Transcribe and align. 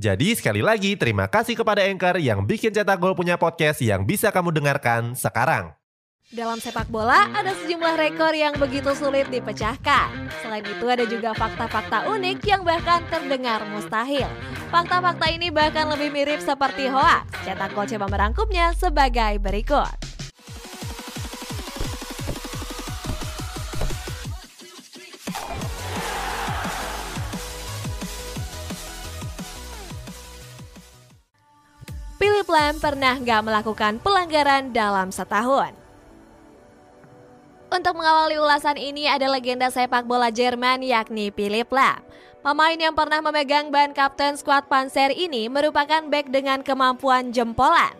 Jadi 0.00 0.32
sekali 0.32 0.64
lagi 0.64 0.96
terima 0.96 1.28
kasih 1.28 1.52
kepada 1.52 1.84
Anchor 1.84 2.16
yang 2.16 2.48
bikin 2.48 2.72
Cetak 2.72 2.96
Gol 2.96 3.12
punya 3.12 3.36
podcast 3.36 3.84
yang 3.84 4.08
bisa 4.08 4.32
kamu 4.32 4.48
dengarkan 4.48 5.12
sekarang. 5.12 5.76
Dalam 6.32 6.56
sepak 6.56 6.88
bola 6.88 7.28
ada 7.36 7.52
sejumlah 7.52 8.00
rekor 8.00 8.32
yang 8.32 8.56
begitu 8.56 8.96
sulit 8.96 9.28
dipecahkan. 9.28 10.32
Selain 10.40 10.64
itu 10.64 10.86
ada 10.88 11.04
juga 11.04 11.36
fakta-fakta 11.36 12.08
unik 12.08 12.40
yang 12.40 12.64
bahkan 12.64 13.04
terdengar 13.12 13.68
mustahil. 13.68 14.24
Fakta-fakta 14.72 15.28
ini 15.28 15.52
bahkan 15.52 15.84
lebih 15.92 16.08
mirip 16.08 16.40
seperti 16.40 16.88
hoax. 16.88 17.28
Cetak 17.44 17.76
Gol 17.76 17.84
coba 17.84 18.06
merangkumnya 18.08 18.72
sebagai 18.72 19.36
berikut. 19.44 20.11
Philip 32.42 32.58
Lam 32.58 32.82
pernah 32.82 33.14
nggak 33.22 33.42
melakukan 33.46 33.92
pelanggaran 34.02 34.74
dalam 34.74 35.14
setahun. 35.14 35.78
Untuk 37.70 37.94
mengawali 37.94 38.34
ulasan 38.34 38.82
ini 38.82 39.06
ada 39.06 39.30
legenda 39.30 39.70
sepak 39.70 40.02
bola 40.02 40.26
Jerman 40.26 40.82
yakni 40.82 41.30
Philip 41.30 41.70
Lam. 41.70 42.02
Pemain 42.42 42.74
yang 42.74 42.98
pernah 42.98 43.22
memegang 43.22 43.70
ban 43.70 43.94
kapten 43.94 44.34
skuad 44.34 44.66
Panzer 44.66 45.14
ini 45.14 45.46
merupakan 45.46 46.02
back 46.02 46.34
dengan 46.34 46.66
kemampuan 46.66 47.30
jempolan. 47.30 47.94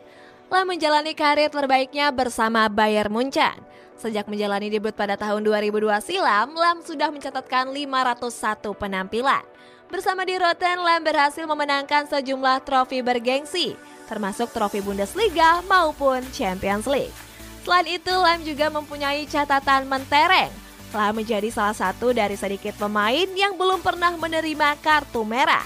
Lam 0.50 0.66
menjalani 0.66 1.14
karir 1.14 1.46
terbaiknya 1.46 2.10
bersama 2.10 2.66
Bayern 2.66 3.14
Munchen. 3.14 3.62
Sejak 3.94 4.26
menjalani 4.26 4.74
debut 4.74 4.90
pada 4.90 5.14
tahun 5.14 5.46
2002 5.46 6.02
silam, 6.02 6.50
Lam 6.58 6.82
sudah 6.82 7.14
mencatatkan 7.14 7.70
501 7.70 8.74
penampilan. 8.74 9.46
Bersama 9.92 10.24
di 10.24 10.32
Rotten, 10.40 10.80
Lam 10.80 11.04
berhasil 11.04 11.44
memenangkan 11.44 12.08
sejumlah 12.08 12.64
trofi 12.64 13.04
bergengsi, 13.04 13.76
termasuk 14.08 14.48
trofi 14.48 14.80
Bundesliga 14.80 15.60
maupun 15.68 16.24
Champions 16.32 16.88
League. 16.88 17.12
Selain 17.60 17.84
itu, 17.84 18.08
Lam 18.08 18.40
juga 18.40 18.72
mempunyai 18.72 19.28
catatan 19.28 19.84
mentereng. 19.84 20.48
Lam 20.96 21.12
menjadi 21.20 21.44
salah 21.52 21.76
satu 21.76 22.16
dari 22.16 22.40
sedikit 22.40 22.72
pemain 22.80 23.28
yang 23.36 23.52
belum 23.52 23.84
pernah 23.84 24.16
menerima 24.16 24.80
kartu 24.80 25.28
merah. 25.28 25.60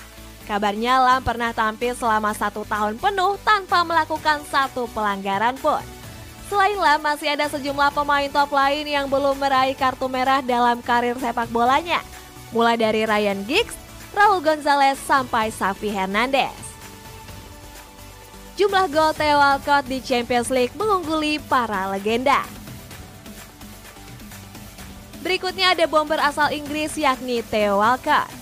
Kabarnya 0.51 1.07
Lam 1.07 1.23
pernah 1.23 1.55
tampil 1.55 1.95
selama 1.95 2.35
satu 2.35 2.67
tahun 2.67 2.99
penuh 2.99 3.39
tanpa 3.47 3.87
melakukan 3.87 4.43
satu 4.51 4.91
pelanggaran 4.91 5.55
pun. 5.63 5.87
Selain 6.51 6.75
Lam, 6.75 6.99
masih 6.99 7.31
ada 7.31 7.47
sejumlah 7.47 7.95
pemain 7.95 8.27
top 8.27 8.51
lain 8.51 8.91
yang 8.91 9.07
belum 9.07 9.39
meraih 9.39 9.79
kartu 9.79 10.11
merah 10.11 10.43
dalam 10.43 10.83
karir 10.83 11.15
sepak 11.15 11.47
bolanya. 11.55 12.03
Mulai 12.51 12.75
dari 12.75 13.07
Ryan 13.07 13.47
Giggs, 13.47 13.86
Raul 14.17 14.41
Gonzalez, 14.41 14.97
sampai 15.05 15.53
Xavi 15.53 15.93
Hernandez. 15.93 16.57
Jumlah 18.57 18.89
gol 18.89 19.13
Theo 19.13 19.37
Walcott 19.37 19.85
di 19.85 20.01
Champions 20.01 20.49
League 20.49 20.73
mengungguli 20.73 21.37
para 21.45 21.93
legenda. 21.93 22.41
Berikutnya 25.21 25.77
ada 25.77 25.85
bomber 25.85 26.17
asal 26.17 26.49
Inggris 26.57 26.97
yakni 26.97 27.45
Theo 27.45 27.85
Walcott. 27.85 28.33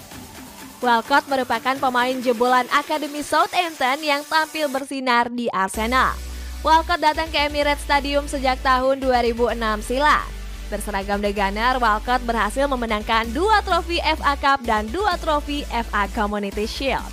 Walcott 0.78 1.26
merupakan 1.26 1.74
pemain 1.80 2.14
jebolan 2.22 2.70
Akademi 2.70 3.26
Southampton 3.26 4.04
yang 4.06 4.22
tampil 4.22 4.70
bersinar 4.70 5.26
di 5.32 5.50
Arsenal. 5.50 6.14
Walcott 6.62 7.02
datang 7.02 7.26
ke 7.34 7.50
Emirates 7.50 7.82
Stadium 7.82 8.30
sejak 8.30 8.62
tahun 8.62 9.02
2006 9.02 9.58
silam. 9.90 10.43
Berseragam 10.72 11.20
The 11.20 11.32
Gunner, 11.32 11.76
Walcott 11.76 12.24
berhasil 12.24 12.64
memenangkan 12.64 13.28
dua 13.36 13.60
trofi 13.60 14.00
FA 14.00 14.34
Cup 14.40 14.64
dan 14.64 14.88
dua 14.88 15.20
trofi 15.20 15.64
FA 15.68 16.08
Community 16.16 16.64
Shield. 16.64 17.04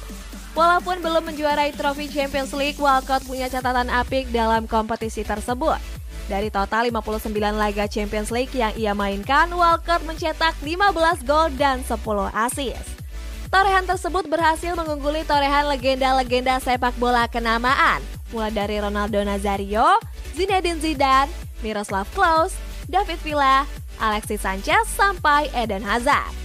Walaupun 0.52 1.00
belum 1.00 1.32
menjuarai 1.32 1.72
trofi 1.72 2.12
Champions 2.12 2.52
League, 2.52 2.80
Walcott 2.80 3.24
punya 3.24 3.48
catatan 3.48 3.88
apik 3.88 4.28
dalam 4.36 4.68
kompetisi 4.68 5.24
tersebut. 5.24 5.80
Dari 6.28 6.52
total 6.52 6.88
59 6.92 7.32
laga 7.56 7.88
Champions 7.88 8.32
League 8.32 8.52
yang 8.56 8.72
ia 8.76 8.92
mainkan, 8.96 9.52
Walcott 9.52 10.04
mencetak 10.04 10.56
15 10.64 11.28
gol 11.28 11.52
dan 11.56 11.84
10 11.84 11.96
assist. 12.36 12.88
Torehan 13.52 13.84
tersebut 13.84 14.32
berhasil 14.32 14.72
mengungguli 14.80 15.28
torehan 15.28 15.68
legenda-legenda 15.68 16.56
sepak 16.64 16.96
bola 16.96 17.28
kenamaan, 17.28 18.00
mulai 18.32 18.52
dari 18.52 18.80
Ronaldo 18.80 19.20
Nazario, 19.28 20.00
Zinedine 20.32 20.80
Zidane, 20.80 21.32
Miroslav 21.60 22.08
Klose, 22.16 22.56
David 22.92 23.24
Villa, 23.24 23.64
Alexis 24.04 24.44
Sanchez, 24.44 24.84
sampai 24.92 25.48
Eden 25.56 25.80
Hazard. 25.80 26.36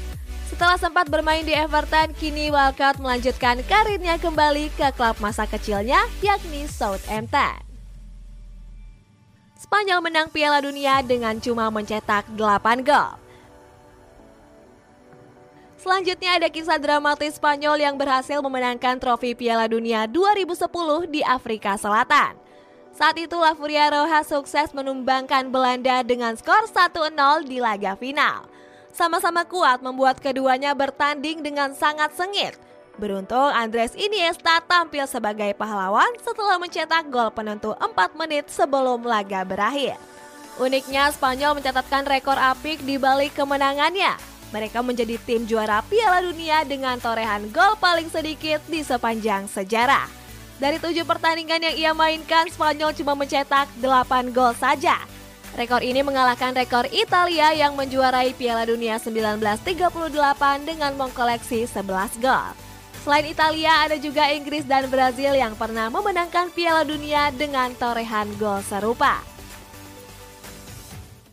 Setelah 0.47 0.79
sempat 0.79 1.11
bermain 1.11 1.43
di 1.43 1.51
Everton, 1.51 2.15
kini 2.15 2.55
Walcott 2.55 3.03
melanjutkan 3.03 3.59
karirnya 3.67 4.15
kembali 4.23 4.71
ke 4.79 4.95
klub 4.95 5.19
masa 5.19 5.43
kecilnya, 5.43 6.07
yakni 6.23 6.71
Southampton. 6.71 7.67
Spanyol 9.59 9.99
menang 10.07 10.31
Piala 10.31 10.63
Dunia 10.63 11.03
dengan 11.03 11.35
cuma 11.43 11.67
mencetak 11.75 12.31
8 12.39 12.87
gol. 12.87 13.19
Selanjutnya 15.83 16.39
ada 16.39 16.47
kisah 16.47 16.79
dramatis 16.79 17.43
Spanyol 17.43 17.83
yang 17.83 17.99
berhasil 17.99 18.39
memenangkan 18.39 19.03
trofi 19.03 19.35
Piala 19.35 19.67
Dunia 19.67 20.07
2010 20.07 21.11
di 21.11 21.27
Afrika 21.27 21.75
Selatan. 21.75 22.46
Saat 22.97 23.21
itu 23.21 23.37
La 23.37 23.53
Furia 23.53 23.93
Roja 23.93 24.25
sukses 24.25 24.73
menumbangkan 24.73 25.53
Belanda 25.53 26.01
dengan 26.01 26.33
skor 26.33 26.65
1-0 26.65 27.13
di 27.45 27.61
laga 27.61 27.93
final 27.93 28.57
sama-sama 28.97 29.45
kuat 29.45 29.85
membuat 29.85 30.17
keduanya 30.17 30.73
bertanding 30.73 31.45
dengan 31.45 31.77
sangat 31.77 32.17
sengit. 32.17 32.57
Beruntung 32.97 33.53
Andres 33.53 33.93
Iniesta 33.93 34.65
tampil 34.65 35.05
sebagai 35.05 35.53
pahlawan 35.53 36.09
setelah 36.25 36.57
mencetak 36.57 37.13
gol 37.13 37.29
penentu 37.29 37.77
4 37.77 37.93
menit 38.17 38.49
sebelum 38.49 39.05
laga 39.05 39.45
berakhir. 39.45 40.01
Uniknya 40.57 41.13
Spanyol 41.13 41.61
mencatatkan 41.61 42.09
rekor 42.09 42.41
apik 42.41 42.81
di 42.81 42.97
balik 42.97 43.37
kemenangannya. 43.37 44.17
Mereka 44.57 44.81
menjadi 44.81 45.21
tim 45.21 45.45
juara 45.45 45.85
Piala 45.85 46.25
Dunia 46.25 46.65
dengan 46.65 46.97
torehan 46.97 47.53
gol 47.53 47.77
paling 47.77 48.09
sedikit 48.09 48.65
di 48.65 48.81
sepanjang 48.81 49.45
sejarah. 49.53 50.16
Dari 50.57 50.81
tujuh 50.81 51.05
pertandingan 51.05 51.61
yang 51.61 51.77
ia 51.77 51.93
mainkan, 51.93 52.49
Spanyol 52.49 52.97
cuma 52.97 53.13
mencetak 53.13 53.69
8 53.77 54.33
gol 54.33 54.57
saja. 54.57 54.97
Rekor 55.53 55.85
ini 55.85 56.01
mengalahkan 56.01 56.57
rekor 56.57 56.89
Italia 56.89 57.53
yang 57.53 57.77
menjuarai 57.77 58.33
Piala 58.33 58.65
Dunia 58.65 58.97
1938 58.97 60.65
dengan 60.65 60.93
mengkoleksi 60.97 61.69
11 61.69 62.21
gol. 62.25 62.49
Selain 63.05 63.29
Italia, 63.29 63.85
ada 63.85 63.97
juga 64.01 64.33
Inggris 64.33 64.65
dan 64.65 64.89
Brazil 64.89 65.37
yang 65.37 65.53
pernah 65.57 65.93
memenangkan 65.93 66.49
Piala 66.53 66.89
Dunia 66.89 67.29
dengan 67.37 67.77
torehan 67.77 68.33
gol 68.41 68.65
serupa. 68.65 69.36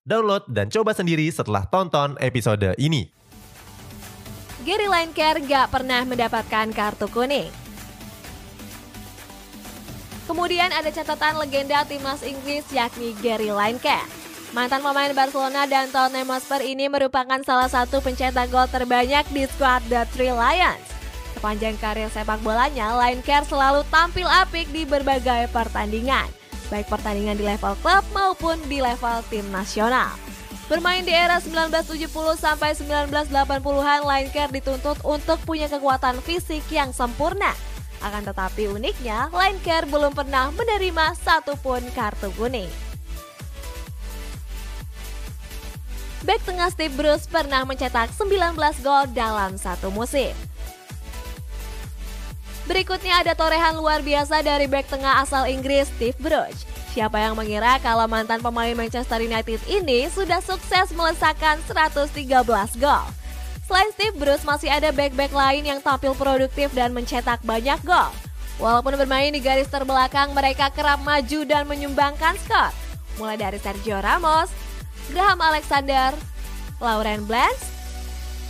Download 0.00 0.48
dan 0.48 0.72
coba 0.72 0.96
sendiri 0.96 1.28
setelah 1.28 1.68
tonton 1.68 2.16
episode 2.24 2.72
ini. 2.80 3.12
Gary 4.64 4.88
Lineker 4.88 5.44
gak 5.44 5.68
pernah 5.68 6.08
mendapatkan 6.08 6.72
kartu 6.72 7.04
kuning. 7.12 7.52
Kemudian 10.24 10.72
ada 10.72 10.88
catatan 10.88 11.36
legenda 11.36 11.84
timnas 11.84 12.24
Inggris 12.24 12.64
yakni 12.72 13.12
Gary 13.20 13.52
Lineker. 13.52 14.00
Mantan 14.56 14.80
pemain 14.80 15.12
Barcelona 15.12 15.68
dan 15.68 15.92
Tottenham 15.92 16.32
Hotspur 16.32 16.64
ini 16.64 16.88
merupakan 16.88 17.38
salah 17.44 17.68
satu 17.68 18.00
pencetak 18.00 18.48
gol 18.48 18.66
terbanyak 18.72 19.28
di 19.36 19.44
skuad 19.44 19.84
The 19.92 20.08
Three 20.16 20.32
Lions. 20.32 20.88
Sepanjang 21.36 21.76
karir 21.76 22.08
sepak 22.08 22.40
bolanya, 22.40 22.96
Lineker 22.96 23.44
selalu 23.44 23.84
tampil 23.92 24.24
apik 24.24 24.72
di 24.72 24.88
berbagai 24.88 25.52
pertandingan. 25.52 26.39
Baik 26.70 26.86
pertandingan 26.86 27.36
di 27.36 27.44
level 27.44 27.74
klub 27.82 28.06
maupun 28.14 28.56
di 28.70 28.78
level 28.78 29.20
tim 29.28 29.44
nasional. 29.50 30.14
Bermain 30.70 31.02
di 31.02 31.10
era 31.10 31.42
1970 31.42 32.06
sampai 32.38 32.78
1980-an, 32.78 34.06
Lineker 34.06 34.54
dituntut 34.54 35.02
untuk 35.02 35.42
punya 35.42 35.66
kekuatan 35.66 36.22
fisik 36.22 36.62
yang 36.70 36.94
sempurna. 36.94 37.50
Akan 37.98 38.22
tetapi 38.22 38.70
uniknya, 38.70 39.34
Lineker 39.34 39.90
belum 39.90 40.14
pernah 40.14 40.54
menerima 40.54 41.18
satupun 41.18 41.82
kartu 41.90 42.30
kuning. 42.38 42.70
Back 46.22 46.46
tengah 46.46 46.70
Steve 46.70 46.94
Bruce 46.94 47.26
pernah 47.26 47.66
mencetak 47.66 48.14
19 48.14 48.54
gol 48.86 49.04
dalam 49.10 49.58
satu 49.58 49.90
musim. 49.90 50.36
Berikutnya 52.68 53.24
ada 53.24 53.32
torehan 53.32 53.76
luar 53.78 54.04
biasa 54.04 54.44
dari 54.44 54.68
back 54.68 54.92
tengah 54.92 55.24
asal 55.24 55.48
Inggris 55.48 55.88
Steve 55.96 56.16
Bruce. 56.20 56.68
Siapa 56.90 57.22
yang 57.22 57.38
mengira 57.38 57.78
kalau 57.78 58.10
mantan 58.10 58.42
pemain 58.42 58.74
Manchester 58.74 59.22
United 59.22 59.62
ini 59.70 60.10
sudah 60.10 60.42
sukses 60.42 60.90
melesakkan 60.90 61.62
113 61.70 62.26
gol? 62.82 63.04
Selain 63.70 63.90
Steve 63.94 64.18
Bruce, 64.18 64.42
masih 64.42 64.66
ada 64.66 64.90
back-back 64.90 65.30
lain 65.30 65.62
yang 65.62 65.78
tampil 65.78 66.10
produktif 66.18 66.74
dan 66.74 66.90
mencetak 66.90 67.38
banyak 67.46 67.78
gol. 67.86 68.10
Walaupun 68.58 68.98
bermain 68.98 69.30
di 69.30 69.38
garis 69.38 69.70
terbelakang, 69.70 70.34
mereka 70.34 70.74
kerap 70.74 70.98
maju 71.06 71.46
dan 71.46 71.70
menyumbangkan 71.70 72.34
skor. 72.42 72.74
Mulai 73.22 73.38
dari 73.38 73.62
Sergio 73.62 74.02
Ramos, 74.02 74.50
Graham 75.14 75.38
Alexander, 75.38 76.10
Lauren 76.82 77.22
Blance, 77.30 77.70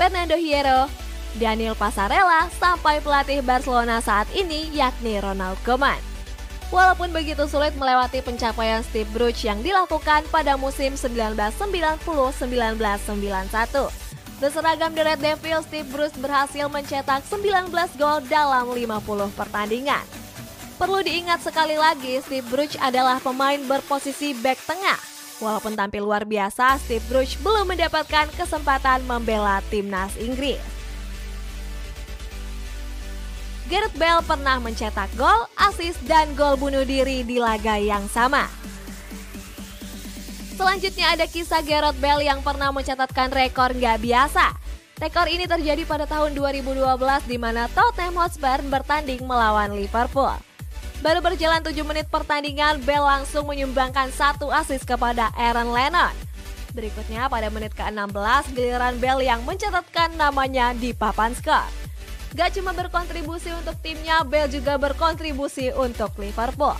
Fernando 0.00 0.40
Hierro, 0.40 0.88
Daniel 1.38 1.78
Pasarella, 1.78 2.50
sampai 2.58 2.98
pelatih 2.98 3.44
Barcelona 3.44 4.02
saat 4.02 4.26
ini 4.34 4.66
yakni 4.74 5.22
Ronald 5.22 5.60
Koeman. 5.62 6.10
Walaupun 6.70 7.10
begitu 7.10 7.50
sulit 7.50 7.74
melewati 7.74 8.22
pencapaian 8.22 8.86
Steve 8.86 9.10
Bruce 9.10 9.42
yang 9.42 9.58
dilakukan 9.58 10.22
pada 10.30 10.54
musim 10.54 10.94
1990-1991. 10.94 13.90
Berseragam 14.40 14.94
The 14.94 15.02
Red 15.04 15.20
Devils, 15.20 15.66
Steve 15.66 15.90
Bruce 15.90 16.16
berhasil 16.16 16.70
mencetak 16.70 17.26
19 17.26 17.74
gol 17.98 18.22
dalam 18.30 18.70
50 18.70 19.34
pertandingan. 19.34 20.06
Perlu 20.80 21.04
diingat 21.04 21.44
sekali 21.44 21.76
lagi, 21.76 22.24
Steve 22.24 22.48
Bruce 22.48 22.78
adalah 22.80 23.20
pemain 23.20 23.60
berposisi 23.68 24.32
back 24.40 24.56
tengah. 24.64 24.96
Walaupun 25.44 25.76
tampil 25.76 26.08
luar 26.08 26.24
biasa, 26.24 26.80
Steve 26.80 27.04
Bruce 27.10 27.36
belum 27.44 27.68
mendapatkan 27.68 28.32
kesempatan 28.32 29.04
membela 29.04 29.60
timnas 29.68 30.16
Inggris. 30.16 30.79
Gareth 33.70 33.94
Bale 33.94 34.18
pernah 34.26 34.58
mencetak 34.58 35.14
gol, 35.14 35.46
assist, 35.54 36.02
dan 36.10 36.34
gol 36.34 36.58
bunuh 36.58 36.82
diri 36.82 37.22
di 37.22 37.38
laga 37.38 37.78
yang 37.78 38.02
sama. 38.10 38.50
Selanjutnya 40.58 41.14
ada 41.14 41.30
kisah 41.30 41.62
Gareth 41.62 41.94
Bale 42.02 42.26
yang 42.26 42.42
pernah 42.42 42.74
mencatatkan 42.74 43.30
rekor 43.30 43.70
nggak 43.70 44.02
biasa. 44.02 44.58
Rekor 44.98 45.30
ini 45.30 45.46
terjadi 45.46 45.86
pada 45.86 46.02
tahun 46.02 46.34
2012 46.34 46.82
di 47.30 47.38
mana 47.38 47.70
Tottenham 47.70 48.18
Hotspur 48.18 48.58
bertanding 48.66 49.22
melawan 49.22 49.78
Liverpool. 49.78 50.34
Baru 50.98 51.22
berjalan 51.22 51.62
7 51.62 51.72
menit 51.86 52.10
pertandingan, 52.10 52.82
Bale 52.82 53.06
langsung 53.06 53.46
menyumbangkan 53.46 54.10
satu 54.10 54.50
assist 54.50 54.82
kepada 54.82 55.30
Aaron 55.38 55.70
Lennon. 55.70 56.12
Berikutnya 56.74 57.30
pada 57.30 57.46
menit 57.54 57.70
ke-16, 57.78 58.50
giliran 58.50 58.98
Bale 58.98 59.22
yang 59.22 59.46
mencatatkan 59.46 60.18
namanya 60.18 60.74
di 60.74 60.90
papan 60.90 61.38
skor. 61.38 61.89
Gak 62.30 62.54
cuma 62.54 62.70
berkontribusi 62.70 63.50
untuk 63.50 63.74
timnya, 63.82 64.22
Bale 64.22 64.46
juga 64.46 64.78
berkontribusi 64.78 65.74
untuk 65.74 66.14
Liverpool. 66.14 66.78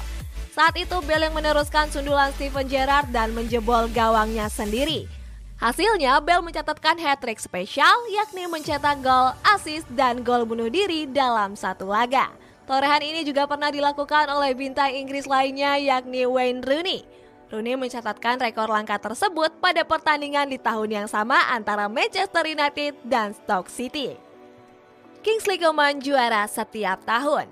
Saat 0.54 0.78
itu 0.78 0.94
Bale 1.02 1.26
yang 1.26 1.34
meneruskan 1.34 1.90
sundulan 1.90 2.30
Steven 2.38 2.70
Gerrard 2.70 3.10
dan 3.10 3.34
menjebol 3.34 3.90
gawangnya 3.90 4.46
sendiri. 4.46 5.10
Hasilnya, 5.58 6.22
Bale 6.22 6.46
mencatatkan 6.46 7.02
hat-trick 7.02 7.42
spesial 7.42 7.98
yakni 8.14 8.46
mencetak 8.46 9.02
gol, 9.02 9.34
assist, 9.42 9.90
dan 9.90 10.22
gol 10.22 10.46
bunuh 10.46 10.70
diri 10.70 11.10
dalam 11.10 11.58
satu 11.58 11.90
laga. 11.90 12.30
Torehan 12.70 13.02
ini 13.02 13.26
juga 13.26 13.50
pernah 13.50 13.74
dilakukan 13.74 14.30
oleh 14.30 14.54
bintang 14.54 14.94
Inggris 14.94 15.26
lainnya 15.26 15.74
yakni 15.82 16.30
Wayne 16.30 16.62
Rooney. 16.62 17.02
Rooney 17.50 17.74
mencatatkan 17.74 18.38
rekor 18.38 18.70
langka 18.70 19.02
tersebut 19.02 19.50
pada 19.58 19.82
pertandingan 19.82 20.46
di 20.46 20.62
tahun 20.62 21.02
yang 21.02 21.08
sama 21.10 21.50
antara 21.50 21.90
Manchester 21.90 22.46
United 22.46 22.94
dan 23.02 23.34
Stoke 23.34 23.66
City. 23.66 24.29
Kingsley 25.20 25.60
Coman 25.60 26.00
juara 26.00 26.48
setiap 26.48 27.04
tahun. 27.04 27.44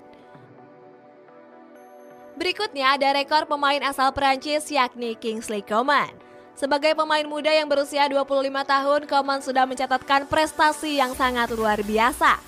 Berikutnya 2.33 2.97
ada 2.97 3.13
rekor 3.13 3.45
pemain 3.45 3.77
asal 3.85 4.09
Perancis 4.09 4.65
yakni 4.73 5.13
Kingsley 5.13 5.61
Coman. 5.61 6.09
Sebagai 6.57 6.97
pemain 6.97 7.21
muda 7.29 7.53
yang 7.53 7.69
berusia 7.69 8.09
25 8.09 8.25
tahun, 8.65 9.01
Coman 9.05 9.39
sudah 9.45 9.69
mencatatkan 9.69 10.25
prestasi 10.25 10.97
yang 10.97 11.13
sangat 11.13 11.53
luar 11.53 11.77
biasa. 11.85 12.41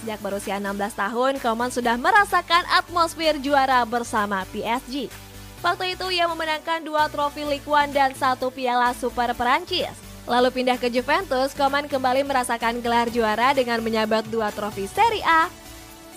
Sejak 0.00 0.24
berusia 0.24 0.56
16 0.56 0.96
tahun, 0.96 1.32
Coman 1.44 1.68
sudah 1.68 2.00
merasakan 2.00 2.64
atmosfer 2.72 3.36
juara 3.44 3.84
bersama 3.84 4.48
PSG. 4.48 5.12
Waktu 5.60 5.92
itu 5.92 6.08
ia 6.08 6.24
memenangkan 6.24 6.80
dua 6.80 7.12
trofi 7.12 7.44
Ligue 7.44 7.68
1 7.68 7.92
dan 7.92 8.16
satu 8.16 8.48
piala 8.48 8.96
Super 8.96 9.36
Perancis. 9.36 10.03
Lalu 10.24 10.48
pindah 10.56 10.80
ke 10.80 10.88
Juventus, 10.88 11.52
Koman 11.52 11.84
kembali 11.84 12.24
merasakan 12.24 12.80
gelar 12.80 13.12
juara 13.12 13.52
dengan 13.52 13.84
menyabet 13.84 14.24
dua 14.32 14.48
trofi 14.56 14.88
Serie 14.88 15.20
A, 15.20 15.52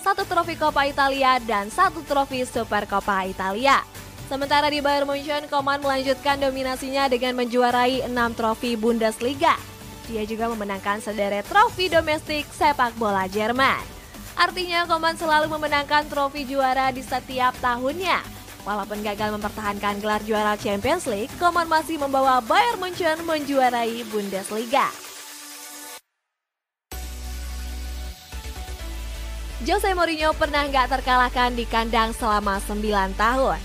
satu 0.00 0.24
trofi 0.24 0.56
Coppa 0.56 0.88
Italia, 0.88 1.36
dan 1.44 1.68
satu 1.68 2.00
trofi 2.08 2.40
Super 2.48 2.88
Coppa 2.88 3.28
Italia. 3.28 3.84
Sementara 4.32 4.72
di 4.72 4.80
Bayern 4.80 5.04
Munchen, 5.04 5.44
Koman 5.52 5.84
melanjutkan 5.84 6.40
dominasinya 6.40 7.04
dengan 7.12 7.36
menjuarai 7.36 8.08
enam 8.08 8.32
trofi 8.32 8.80
Bundesliga. 8.80 9.60
Dia 10.08 10.24
juga 10.24 10.48
memenangkan 10.48 11.04
sederet 11.04 11.44
trofi 11.44 11.92
domestik 11.92 12.48
sepak 12.48 12.96
bola 12.96 13.28
Jerman. 13.28 13.84
Artinya 14.40 14.88
Koman 14.88 15.20
selalu 15.20 15.52
memenangkan 15.52 16.08
trofi 16.08 16.48
juara 16.48 16.88
di 16.96 17.04
setiap 17.04 17.52
tahunnya. 17.60 18.37
Walaupun 18.66 19.02
gagal 19.06 19.34
mempertahankan 19.38 20.02
gelar 20.02 20.22
juara 20.26 20.54
Champions 20.58 21.06
League, 21.06 21.30
Koman 21.38 21.70
masih 21.70 21.98
membawa 21.98 22.42
Bayern 22.42 22.82
Munchen 22.82 23.22
menjuarai 23.22 24.02
Bundesliga. 24.10 24.90
Jose 29.66 29.90
Mourinho 29.90 30.30
pernah 30.38 30.64
nggak 30.70 30.86
terkalahkan 30.86 31.50
di 31.50 31.66
kandang 31.66 32.14
selama 32.14 32.62
9 32.62 33.18
tahun. 33.18 33.58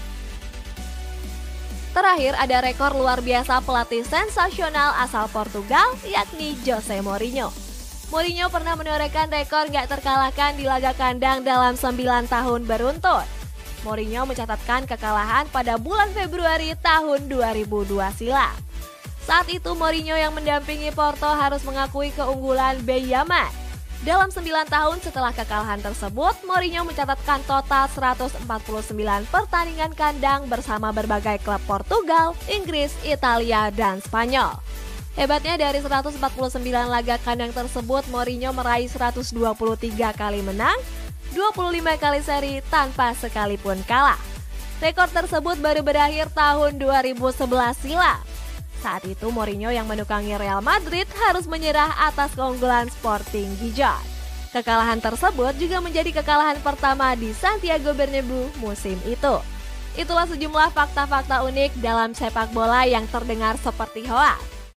Terakhir 1.94 2.34
ada 2.42 2.57
rekor 2.66 2.98
luar 2.98 3.22
biasa 3.22 3.62
pelatih 3.62 4.01
sensasional 4.01 4.98
asal 4.98 5.29
Portugal 5.29 5.94
yakni 6.10 6.58
Jose 6.65 6.98
Mourinho. 7.06 7.53
Mourinho 8.10 8.50
pernah 8.50 8.74
menorehkan 8.74 9.29
rekor 9.29 9.70
nggak 9.70 9.86
terkalahkan 9.86 10.58
di 10.58 10.65
laga 10.65 10.98
kandang 10.98 11.46
dalam 11.46 11.77
9 11.77 12.25
tahun 12.25 12.62
beruntun. 12.65 13.43
Mourinho 13.84 14.24
mencatatkan 14.24 14.88
kekalahan 14.88 15.46
pada 15.52 15.75
bulan 15.75 16.10
Februari 16.16 16.72
tahun 16.80 17.28
2002 17.28 18.00
silam. 18.16 18.56
Saat 19.24 19.48
itu 19.52 19.72
Mourinho 19.75 20.16
yang 20.16 20.36
mendampingi 20.36 20.92
Porto 20.92 21.28
harus 21.28 21.63
mengakui 21.63 22.12
keunggulan 22.12 22.80
Beyaman. 22.84 23.52
Dalam 24.04 24.28
9 24.28 24.44
tahun 24.68 25.00
setelah 25.00 25.32
kekalahan 25.32 25.80
tersebut, 25.80 26.36
Mourinho 26.44 26.84
mencatatkan 26.84 27.40
total 27.48 27.88
149 27.88 28.44
pertandingan 29.32 29.96
kandang 29.96 30.44
bersama 30.52 30.92
berbagai 30.92 31.40
klub 31.40 31.63
Portugal, 31.63 32.36
Inggris, 32.52 32.92
Italia, 33.08 33.72
dan 33.72 34.04
Spanyol. 34.04 34.60
Hebatnya 35.16 35.56
dari 35.56 35.80
149 35.80 36.20
laga 36.92 37.16
kandang 37.24 37.56
tersebut, 37.56 38.04
Mourinho 38.12 38.52
meraih 38.52 38.92
123 38.92 39.40
kali 40.20 40.42
menang, 40.44 40.75
25 41.34 41.82
kali 41.98 42.22
seri 42.22 42.56
tanpa 42.70 43.18
sekalipun 43.18 43.82
kalah. 43.90 44.22
Rekor 44.78 45.10
tersebut 45.10 45.58
baru 45.58 45.82
berakhir 45.82 46.30
tahun 46.30 46.78
2011 46.78 47.50
silam. 47.82 48.22
Saat 48.86 49.10
itu 49.10 49.34
Mourinho 49.34 49.74
yang 49.74 49.90
menukangi 49.90 50.38
Real 50.38 50.62
Madrid 50.62 51.10
harus 51.25 51.50
menyerah 51.50 51.90
atas 52.06 52.38
keunggulan 52.38 52.86
Sporting 52.94 53.50
Gijon. 53.58 53.98
Kekalahan 54.54 55.02
tersebut 55.02 55.58
juga 55.58 55.82
menjadi 55.82 56.22
kekalahan 56.22 56.62
pertama 56.62 57.18
di 57.18 57.34
Santiago 57.34 57.98
Bernabeu 57.98 58.54
musim 58.62 59.02
itu. 59.10 59.42
Itulah 59.98 60.30
sejumlah 60.30 60.70
fakta-fakta 60.70 61.42
unik 61.50 61.82
dalam 61.82 62.13
sepak 62.13 62.54
bola 62.54 62.86
yang 62.86 63.10
terdengar 63.10 63.58
seperti 63.58 64.06
hoax. 64.06 64.52